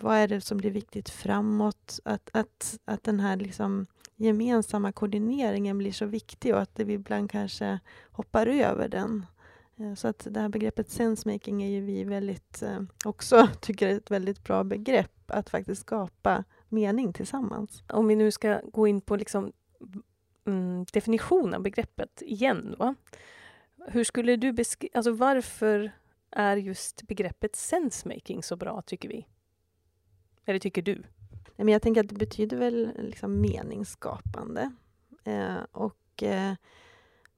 [0.00, 2.00] vad är det som blir viktigt framåt?
[2.04, 3.86] Att, att, att den här liksom
[4.16, 7.78] gemensamma koordineringen blir så viktig och att vi ibland kanske
[8.10, 9.26] hoppar över den.
[9.76, 13.96] Eh, så att det här begreppet sensemaking är ju vi väldigt eh, också tycker är
[13.96, 17.82] ett väldigt bra begrepp att faktiskt skapa mening tillsammans.
[17.88, 19.52] Om vi nu ska gå in på liksom,
[20.46, 22.74] mm, definition av begreppet igen.
[22.78, 22.94] Va?
[23.88, 25.92] Hur skulle du beskriva, alltså varför
[26.30, 29.26] är just begreppet sensemaking så bra, tycker vi?
[30.44, 31.02] Eller tycker du?
[31.56, 34.70] men jag tänker att det betyder väl liksom meningsskapande.
[35.24, 36.54] Eh, och, eh,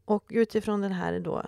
[0.05, 1.45] och utifrån den här då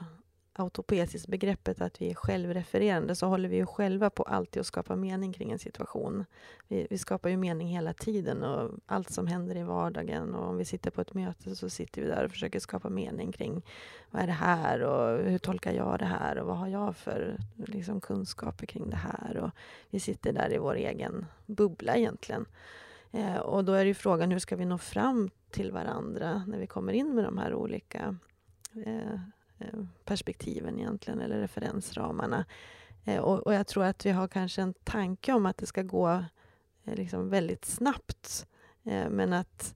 [0.53, 4.97] autopoesis begreppet att vi är självrefererande så håller vi ju själva på alltid att skapa
[4.97, 6.25] mening kring en situation.
[6.69, 10.57] Vi, vi, skapar ju mening hela tiden och allt som händer i vardagen och om
[10.57, 13.63] vi sitter på ett möte så sitter vi där och försöker skapa mening kring
[14.11, 17.39] vad är det här och hur tolkar jag det här och vad har jag för
[17.57, 19.51] liksom, kunskaper kring det här och
[19.91, 22.47] vi sitter där i vår egen bubbla egentligen.
[23.13, 26.67] Eh, och då är ju frågan hur ska vi nå fram till varandra när vi
[26.67, 28.17] kommer in med de här olika
[28.87, 29.21] eh, eh
[29.63, 32.45] Eh, perspektiven egentligen, eller referensramarna.
[33.05, 35.83] Eh, och, och, jag tror att vi har kanske en tanke om att det ska
[35.83, 36.25] gå
[36.85, 38.47] eh, liksom väldigt snabbt.
[39.11, 39.75] Men att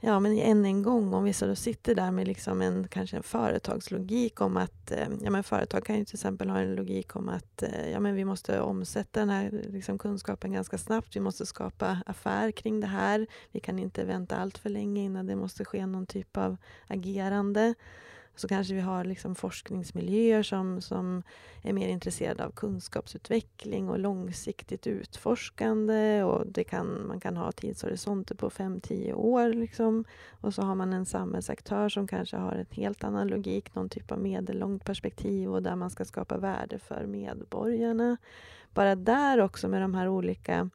[0.00, 3.22] Ja, men än en gång, om vi så sitter där med liksom en, kanske en
[3.22, 7.62] företagslogik om att ja, men företag kan ju till exempel ha en logik om att
[7.92, 11.16] ja, men vi måste omsätta den här liksom, kunskapen ganska snabbt.
[11.16, 13.26] Vi måste skapa affär kring det här.
[13.52, 16.56] Vi kan inte vänta allt för länge innan det måste ske någon typ av
[16.86, 17.74] agerande.
[18.36, 21.22] Så kanske vi har liksom forskningsmiljöer som, som
[21.62, 26.22] är mer intresserade av kunskapsutveckling och långsiktigt utforskande.
[26.22, 29.48] Och det kan, man kan ha tidshorisonter på 5-10 år.
[29.48, 30.04] Liksom.
[30.40, 34.12] Och så har man en samhällsaktör som kanske har en helt annan logik, någon typ
[34.12, 38.16] av medellångt perspektiv och där man ska skapa värde för medborgarna.
[38.74, 40.70] Bara där också med de här olika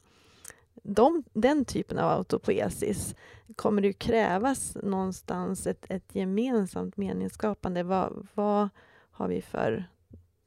[0.74, 3.14] de, den typen av autopoesis
[3.56, 7.82] kommer det krävas någonstans ett, ett gemensamt meningsskapande.
[7.82, 8.68] Vad, vad
[9.10, 9.84] har vi för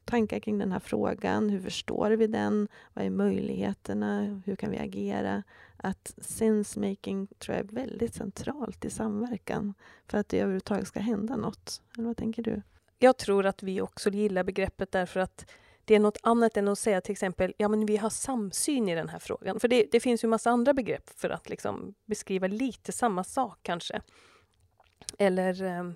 [0.05, 1.49] tankar kring den här frågan?
[1.49, 2.67] Hur förstår vi den?
[2.93, 4.41] Vad är möjligheterna?
[4.45, 5.43] Hur kan vi agera?
[5.77, 9.73] Att sensemaking tror jag är väldigt centralt i samverkan
[10.07, 11.81] för att det överhuvudtaget ska hända något.
[11.97, 12.61] Eller vad tänker du?
[12.99, 15.45] Jag tror att vi också gillar begreppet därför att
[15.85, 18.95] det är något annat än att säga till exempel ja men vi har samsyn i
[18.95, 19.59] den här frågan.
[19.59, 23.59] För det, det finns ju massa andra begrepp för att liksom beskriva lite samma sak
[23.61, 24.01] kanske.
[25.17, 25.95] Eller um,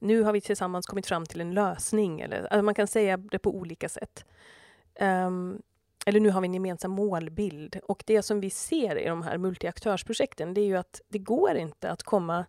[0.00, 2.20] nu har vi tillsammans kommit fram till en lösning.
[2.20, 4.24] Eller, alltså man kan säga det på olika sätt.
[5.00, 5.62] Um,
[6.06, 7.80] eller nu har vi en gemensam målbild.
[7.84, 11.56] Och det som vi ser i de här multiaktörsprojekten, det är ju att det går
[11.56, 12.44] inte att komma...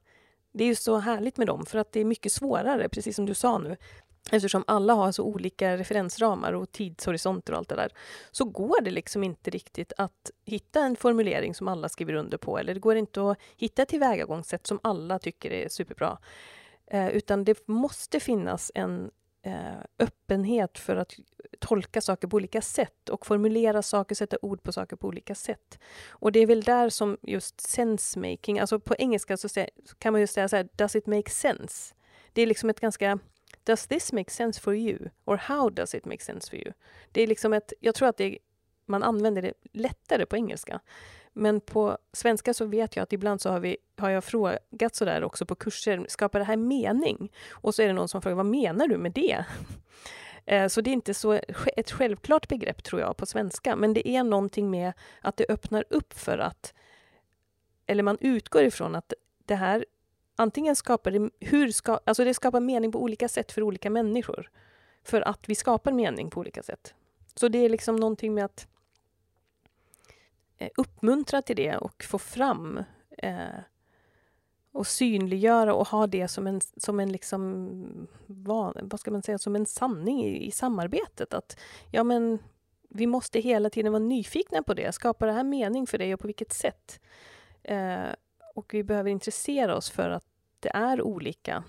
[0.55, 3.25] Det är ju så härligt med dem, för att det är mycket svårare, precis som
[3.25, 3.77] du sa nu,
[4.31, 7.91] eftersom alla har så olika referensramar och tidshorisonter och allt det där,
[8.31, 12.57] så går det liksom inte riktigt att hitta en formulering som alla skriver under på,
[12.57, 16.17] eller det går inte att hitta ett tillvägagångssätt som alla tycker är superbra.
[16.87, 21.13] Eh, utan det måste finnas en eh, öppenhet för att
[21.59, 25.79] tolka saker på olika sätt och formulera saker, sätta ord på saker på olika sätt.
[26.09, 29.47] Och det är väl där som just sense-making, alltså på engelska så
[29.97, 31.93] kan man ju säga så här, does it make sense?
[32.33, 33.19] Det är liksom ett ganska
[33.63, 35.09] Does this make sense for you?
[35.25, 36.73] Or how does it make sense for you?
[37.11, 38.37] Det är liksom ett, jag tror att det,
[38.85, 40.79] man använder det lättare på engelska.
[41.33, 45.23] Men på svenska så vet jag att ibland så har, vi, har jag frågat sådär
[45.23, 47.31] också på kurser, skapar det här mening?
[47.51, 49.45] Och så är det någon som frågar, vad menar du med det?
[50.45, 51.39] Eh, så det är inte så
[51.77, 55.85] ett självklart begrepp tror jag på svenska, men det är någonting med att det öppnar
[55.89, 56.73] upp för att,
[57.85, 59.13] eller man utgår ifrån att
[59.45, 59.85] det här
[60.35, 64.49] antingen skapar det, hur ska, alltså det skapar mening på olika sätt för olika människor.
[65.03, 66.93] För att vi skapar mening på olika sätt.
[67.35, 68.67] Så det är liksom någonting med att
[70.57, 72.83] eh, uppmuntra till det och få fram
[73.17, 73.59] eh,
[74.71, 79.37] och synliggöra och ha det som en, som en liksom, vad, vad ska man säga,
[79.37, 81.33] som en sanning i, i samarbetet.
[81.33, 81.59] Att
[81.91, 82.39] ja, men
[82.89, 84.91] vi måste hela tiden vara nyfikna på det.
[84.91, 86.99] Skapar det här mening för dig och på vilket sätt?
[87.63, 88.07] Eh,
[88.53, 90.23] och vi behöver intressera oss för att
[90.59, 91.63] det är olika.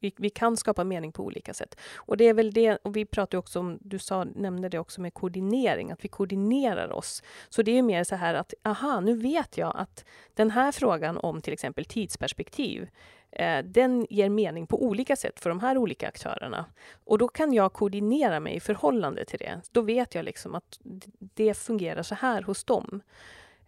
[0.00, 1.80] Vi, vi, kan skapa mening på olika sätt.
[1.96, 5.00] Och det är väl det, och vi pratar också om, du sa, nämnde det också
[5.00, 7.22] med koordinering, att vi koordinerar oss.
[7.48, 11.18] Så det är mer så här att, aha, nu vet jag att den här frågan
[11.18, 12.88] om till exempel tidsperspektiv,
[13.32, 16.66] eh, den ger mening på olika sätt för de här olika aktörerna.
[17.04, 19.60] Och då kan jag koordinera mig i förhållande till det.
[19.70, 20.78] Då vet jag liksom att
[21.18, 23.02] det fungerar så här hos dem.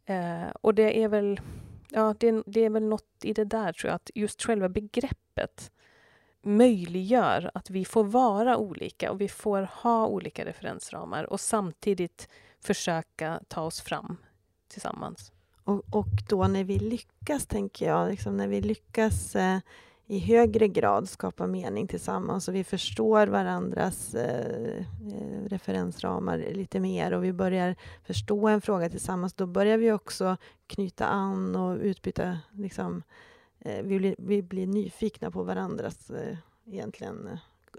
[0.04, 1.40] Eh, och det är väl
[1.92, 5.70] ja, det, det är väl något i det där tror jag, att just själva begreppet
[6.42, 12.28] möjliggör att vi får vara olika och vi får ha olika referensramar och samtidigt
[12.60, 14.16] försöka ta oss fram
[14.68, 15.32] tillsammans.
[15.64, 19.58] Och, och då när vi lyckas, tänker jag, liksom när vi lyckas eh,
[20.12, 27.12] i högre grad skapa mening tillsammans och vi förstår varandras eh, eh, referensramar lite mer
[27.12, 32.38] och vi börjar förstå en fråga tillsammans, då börjar vi också knyta an och utbyta
[32.50, 33.02] liksom,
[33.58, 37.28] eh, vi, blir, vi blir nyfikna på varandras eh, egentligen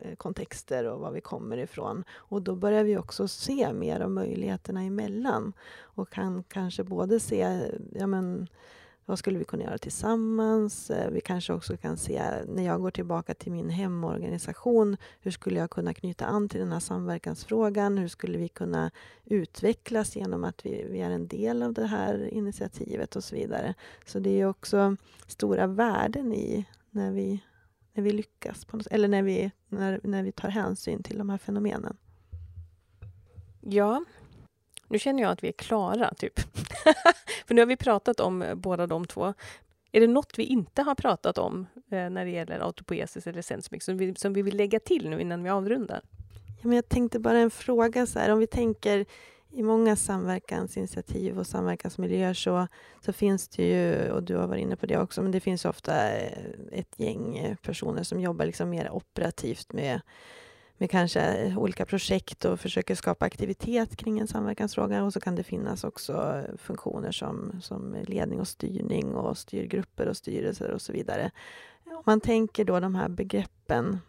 [0.01, 2.03] eh, kontexter och var vi kommer ifrån.
[2.11, 7.69] Och då börjar vi också se mer av möjligheterna emellan och kan kanske både se
[7.91, 8.47] ja men,
[9.05, 10.89] vad skulle vi kunna göra tillsammans?
[10.91, 15.59] Eh, vi kanske också kan se, när jag går tillbaka till min hemorganisation, hur skulle
[15.59, 17.97] jag kunna knyta an till den här samverkansfrågan?
[17.97, 18.91] Hur skulle vi kunna
[19.25, 23.73] utvecklas genom att vi, vi är en del av det här initiativet och så vidare.
[24.05, 24.95] Så det är också
[25.27, 27.43] stora värden i när vi,
[27.93, 31.37] när vi lyckas, något, eller när vi, när, när vi tar hänsyn till de här
[31.37, 31.97] fenomenen.
[33.61, 34.03] Ja,
[34.93, 36.39] nu känner jag att vi är klara, typ.
[37.47, 39.33] För nu har vi pratat om eh, båda de två.
[39.91, 43.85] Är det något vi inte har pratat om eh, när det gäller autopoesis eller sensmix
[43.85, 46.01] som vi, som vi vill lägga till nu innan vi avrundar?
[46.61, 49.05] Ja, men jag tänkte bara en fråga så här, om vi tänker
[49.51, 52.67] i många samverkansinitiativ och samverkansmiljöer så,
[53.05, 55.65] så finns det ju, och du har varit inne på det också, men det finns
[55.65, 56.39] ofta eh,
[56.71, 60.01] ett gäng personer som jobbar liksom mer operativt med
[60.77, 65.03] med kanske olika projekt och försöker skapa aktivitet kring en samverkansfråga.
[65.03, 70.17] Och så kan det finnas också funktioner som, som ledning och styrning och styrgrupper och
[70.17, 71.31] styrelser och så vidare.
[71.85, 73.99] Om man tänker då de här begreppen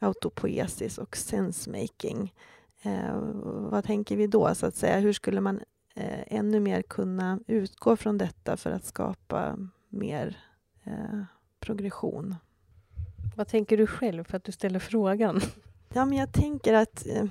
[0.00, 2.34] autopoesis och sensemaking.
[2.82, 4.98] Eh, vad tänker vi då, så att säga?
[4.98, 5.60] Hur skulle man
[5.94, 10.38] eh, ännu mer kunna utgå från detta för att skapa mer
[10.84, 11.22] eh,
[11.60, 12.34] progression?
[13.36, 15.40] Vad tänker du själv för att du ställer frågan?
[15.94, 17.24] Ja, men jag tänker att eh,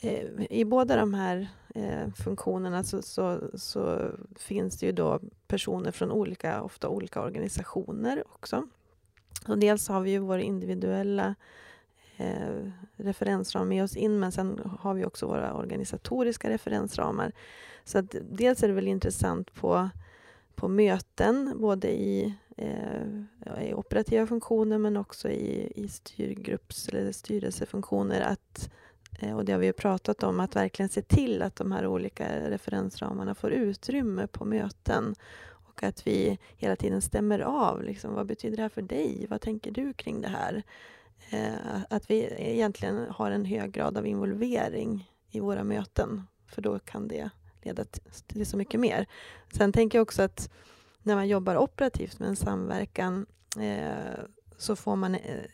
[0.00, 5.90] eh, i båda de här eh, funktionerna så, så, så, finns det ju då personer
[5.90, 8.66] från olika, ofta olika organisationer också.
[9.48, 11.34] Och dels har vi ju vår individuella
[12.16, 17.32] eh, referensram med oss in, men sen har vi också våra organisatoriska referensramar.
[17.84, 19.90] Så att dels är det väl intressant på,
[20.58, 28.20] på möten, både i eh, i operativa funktioner men också i, i styrgrupps eller styrelsefunktioner.
[28.20, 28.70] Att,
[29.20, 31.86] eh, och det har vi ju pratat om, att verkligen se till att de här
[31.86, 35.14] olika referensramarna får utrymme på möten
[35.48, 37.82] och att vi hela tiden stämmer av.
[37.82, 39.26] Liksom, vad betyder det här för dig?
[39.30, 40.62] Vad tänker du kring det här?
[41.30, 46.78] Eh, att vi egentligen har en hög grad av involvering i våra möten, för då
[46.78, 47.30] kan det
[47.62, 47.84] leda
[48.26, 49.06] till så mycket mer.
[49.52, 50.50] Sen tänker jag också att
[51.02, 53.26] när man jobbar operativt med en samverkan
[53.60, 54.24] eh,
[54.56, 55.44] så får man, eh,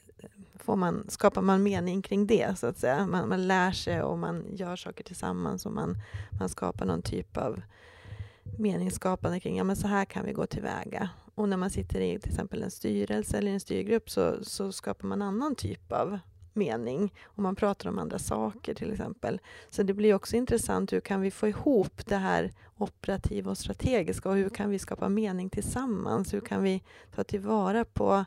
[0.55, 3.07] får man, skapar man mening kring det, så att säga.
[3.07, 5.97] Man, man lär sig och man gör saker tillsammans och man,
[6.41, 7.63] man skapar någon typ av
[8.59, 11.09] meningsskapande kring, ja men så här kan vi gå tillväga.
[11.35, 15.09] Och när man sitter i till exempel en styrelse eller en styrgrupp så, så skapar
[15.09, 16.19] man annan typ av
[16.55, 17.15] mening.
[17.25, 19.41] Och man pratar om andra saker till exempel.
[19.71, 24.29] Så det blir också intressant, hur kan vi få ihop det här operativa och strategiska
[24.29, 26.35] och hur kan vi skapa mening tillsammans?
[26.35, 26.83] Hur kan vi
[27.15, 28.25] ta tillvara på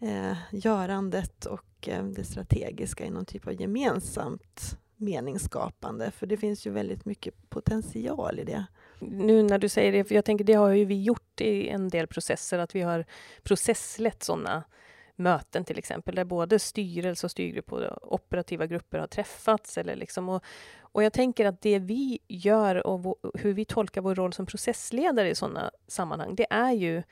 [0.00, 6.10] eh, görandet och eh, det strategiska i någon typ av gemensamt meningsskapande?
[6.10, 8.66] För det finns ju väldigt mycket potential i det.
[8.98, 11.88] Nu när du säger det, för jag tänker det har ju vi gjort i en
[11.88, 13.04] del processer, att vi har
[13.42, 14.64] processlett sådana
[15.16, 19.78] möten till exempel, där både styrelse och styrgrupp och operativa grupper har träffats.
[19.78, 20.44] Eller liksom, och,
[20.80, 25.30] och jag tänker att det vi gör och hur vi tolkar vår roll som processledare
[25.30, 27.02] i sådana sammanhang, det är ju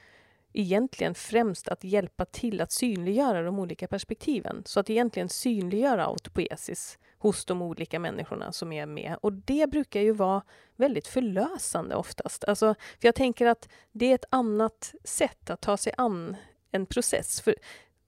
[0.53, 4.63] egentligen främst att hjälpa till att synliggöra de olika perspektiven.
[4.67, 9.17] Så att egentligen synliggöra autopoesis hos de olika människorna som är med.
[9.21, 10.43] Och det brukar ju vara
[10.77, 12.45] väldigt förlösande oftast.
[12.45, 16.37] Alltså, för jag tänker att det är ett annat sätt att ta sig an
[16.71, 17.41] en process.
[17.41, 17.55] För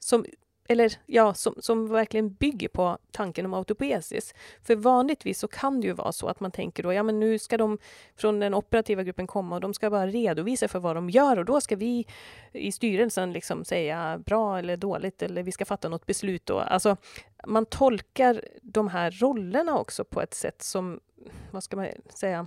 [0.04, 0.24] som,
[0.68, 4.34] eller ja, som, som verkligen bygger på tanken om autopoesis.
[4.62, 7.38] För vanligtvis så kan det ju vara så att man tänker då, ja men nu
[7.38, 7.78] ska de
[8.16, 11.44] från den operativa gruppen komma och de ska bara redovisa för vad de gör och
[11.44, 12.06] då ska vi
[12.52, 16.46] i styrelsen liksom säga bra eller dåligt eller vi ska fatta något beslut.
[16.46, 16.58] Då.
[16.58, 16.96] Alltså,
[17.46, 21.00] man tolkar de här rollerna också på ett sätt som,
[21.50, 22.46] vad ska man säga,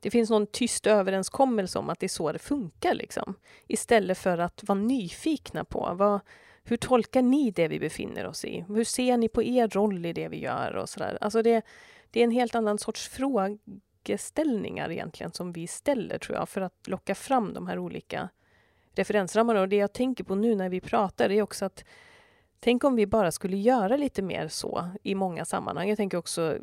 [0.00, 2.94] det finns någon tyst överenskommelse om att det är så det funkar.
[2.94, 3.34] Liksom.
[3.66, 6.20] Istället för att vara nyfikna på vad,
[6.64, 8.64] hur tolkar ni det vi befinner oss i?
[8.68, 10.76] Hur ser ni på er roll i det vi gör?
[10.76, 11.18] och så där?
[11.20, 11.62] Alltså det,
[12.10, 16.88] det är en helt annan sorts frågeställningar egentligen som vi ställer, tror jag, för att
[16.88, 18.28] locka fram de här olika
[18.94, 19.60] referensramarna.
[19.60, 21.84] Och det jag tänker på nu när vi pratar är också att
[22.64, 25.88] Tänk om vi bara skulle göra lite mer så i många sammanhang.
[25.88, 26.58] Jag tänker också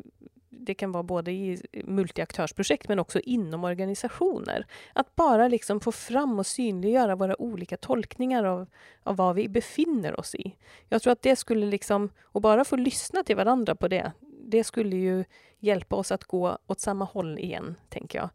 [0.54, 4.66] det kan vara både i multiaktörsprojekt men också inom organisationer.
[4.92, 8.66] Att bara liksom få fram och synliggöra våra olika tolkningar av,
[9.02, 10.56] av vad vi befinner oss i.
[10.88, 14.12] Jag tror att det skulle liksom, och bara få lyssna till varandra på det,
[14.44, 15.24] det skulle ju
[15.58, 18.28] hjälpa oss att gå åt samma håll igen, tänker jag.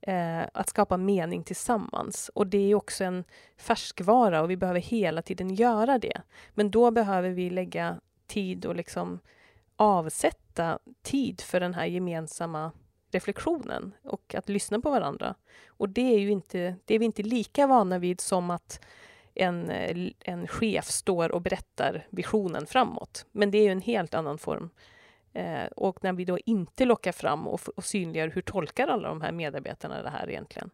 [0.00, 2.30] Eh, att skapa mening tillsammans.
[2.34, 3.24] Och det är också en
[3.56, 6.22] färskvara och vi behöver hela tiden göra det.
[6.54, 9.18] Men då behöver vi lägga tid och liksom
[9.82, 12.72] avsätta tid för den här gemensamma
[13.10, 15.34] reflektionen och att lyssna på varandra.
[15.66, 18.80] Och det är ju inte, det är vi inte lika vana vid som att
[19.34, 19.70] en,
[20.20, 23.26] en chef står och berättar visionen framåt.
[23.32, 24.70] Men det är ju en helt annan form.
[25.32, 29.20] Eh, och när vi då inte lockar fram och, och synliggör hur tolkar alla de
[29.20, 30.70] här medarbetarna det här egentligen.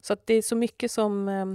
[0.00, 1.46] Så att det är så mycket som, eh,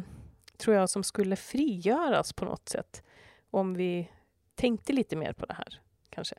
[0.57, 3.03] tror jag, som skulle frigöras på något sätt
[3.51, 4.11] om vi
[4.55, 6.35] tänkte lite mer på det här, kanske.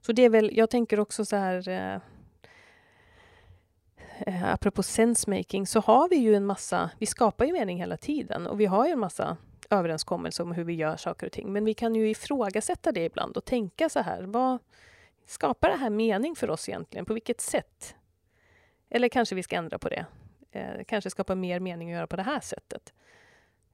[0.00, 2.00] Så det är väl, jag tänker också så här, eh,
[4.18, 8.46] eh, apropå sensemaking, så har vi ju en massa, vi skapar ju mening hela tiden
[8.46, 9.36] och vi har ju en massa
[9.70, 11.52] överenskommelser om hur vi gör saker och ting.
[11.52, 14.58] Men vi kan ju ifrågasätta det ibland och tänka så här, vad
[15.26, 17.04] skapar det här mening för oss egentligen?
[17.04, 17.94] På vilket sätt?
[18.90, 20.06] Eller kanske vi ska ändra på det.
[20.50, 22.92] Eh, kanske skapa mer mening att göra på det här sättet.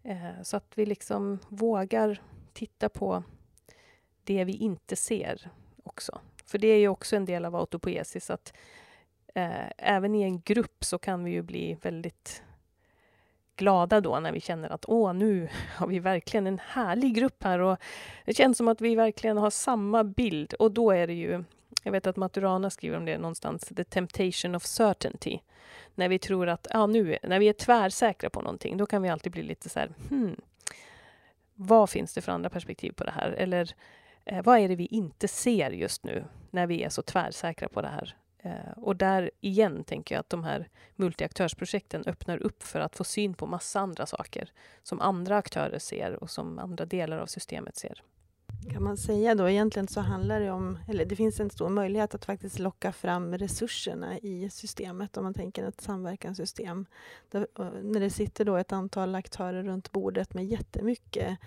[0.03, 3.23] Eh, så att vi liksom vågar titta på
[4.25, 5.51] det vi inte ser
[5.85, 6.21] också.
[6.47, 8.53] För det är ju också en del av autopoesis att
[9.35, 12.43] eh, även i en grupp så kan vi ju bli väldigt
[13.57, 17.59] glada då när vi känner att åh, nu har vi verkligen en härlig grupp här
[17.59, 17.79] och
[18.25, 21.45] det känns som att vi verkligen har samma bild och då är det ju
[21.85, 25.39] jag vet att Maturana skriver om det någonstans, the temptation of certainty.
[25.95, 29.09] När vi tror att, ja nu, när vi är tvärsäkra på någonting, då kan vi
[29.09, 30.37] alltid bli lite så här, hmm,
[31.55, 33.31] vad finns det för andra perspektiv på det här?
[33.31, 33.75] Eller
[34.25, 37.83] eh, vad är det vi inte ser just nu när vi är så tvärsäkra på
[37.83, 38.17] det här?
[38.39, 43.05] Eh, och där igen tänker jag att de här multiaktörsprojekten öppnar upp för att få
[43.05, 44.53] syn på massa andra saker
[44.83, 48.03] som andra aktörer ser och som andra delar av systemet ser.
[48.73, 52.15] Kan man säga då, egentligen så handlar det om, eller det finns en stor möjlighet
[52.15, 56.87] att faktiskt locka fram resurserna i systemet om man tänker ett samverkanssystem.
[57.31, 61.39] Där, eh, när det sitter då ett antal aktörer runt bordet med jättemycket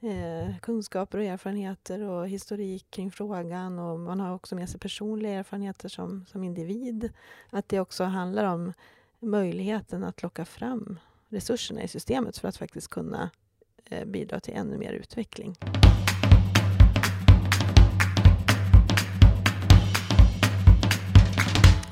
[0.00, 5.32] eh, kunskaper och erfarenheter och historik kring frågan och man har också med sig personliga
[5.32, 7.12] erfarenheter som, som individ.
[7.50, 8.72] Att det också handlar om
[9.20, 13.30] möjligheten att locka fram resurserna i systemet för att faktiskt kunna
[13.84, 15.56] eh, bidra till ännu mer utveckling.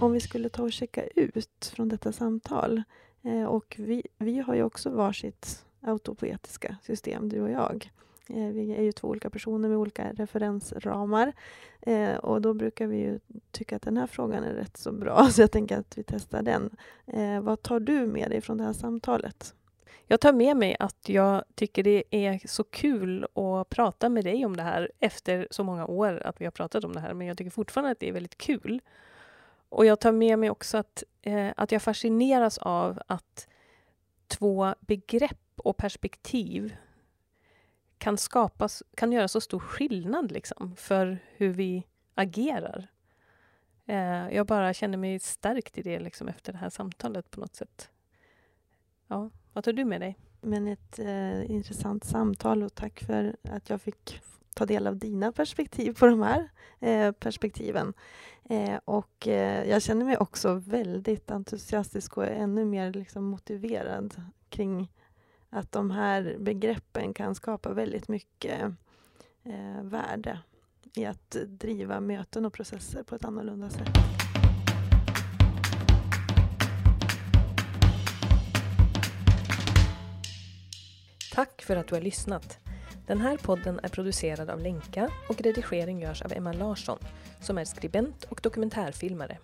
[0.00, 2.82] Om vi skulle ta och checka ut från detta samtal
[3.22, 7.90] eh, och vi, vi har ju också varsitt autopoetiska system, du och jag.
[8.28, 11.32] Eh, vi är ju två olika personer med olika referensramar.
[11.80, 13.20] Eh, och då brukar vi ju
[13.50, 16.42] tycka att den här frågan är rätt så bra, så jag tänker att vi testar
[16.42, 16.76] den.
[17.06, 19.54] Eh, vad tar du med dig från det här samtalet?
[20.06, 24.46] Jag tar med mig att jag tycker det är så kul att prata med dig
[24.46, 27.26] om det här efter så många år att vi har pratat om det här, men
[27.26, 28.80] jag tycker fortfarande att det är väldigt kul.
[29.68, 33.48] Och jag tar med mig också att, eh, att jag fascineras av att
[34.28, 36.76] två begrepp och perspektiv
[37.98, 42.88] kan skapas, kan göra så stor skillnad liksom för hur vi agerar.
[43.86, 47.56] Eh, jag bara känner mig stärkt i det liksom efter det här samtalet på något
[47.56, 47.90] sätt.
[49.08, 50.18] Ja, vad tar du med dig?
[50.40, 54.20] Men ett eh, intressant samtal och tack för att jag fick
[54.54, 56.48] ta del av dina perspektiv på de här
[56.80, 57.94] eh, perspektiven.
[58.44, 64.92] Eh, och eh, jag känner mig också väldigt entusiastisk och ännu mer liksom, motiverad kring
[65.54, 68.60] att de här begreppen kan skapa väldigt mycket
[69.42, 70.38] eh, värde
[70.94, 73.88] i att driva möten och processer på ett annorlunda sätt.
[81.34, 82.58] Tack för att du har lyssnat.
[83.06, 86.98] Den här podden är producerad av Lenka och redigering görs av Emma Larsson
[87.40, 89.38] som är skribent och dokumentärfilmare.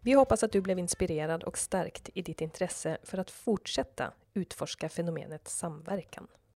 [0.00, 4.88] Vi hoppas att du blev inspirerad och stärkt i ditt intresse för att fortsätta utforska
[4.88, 6.28] fenomenet samverkan.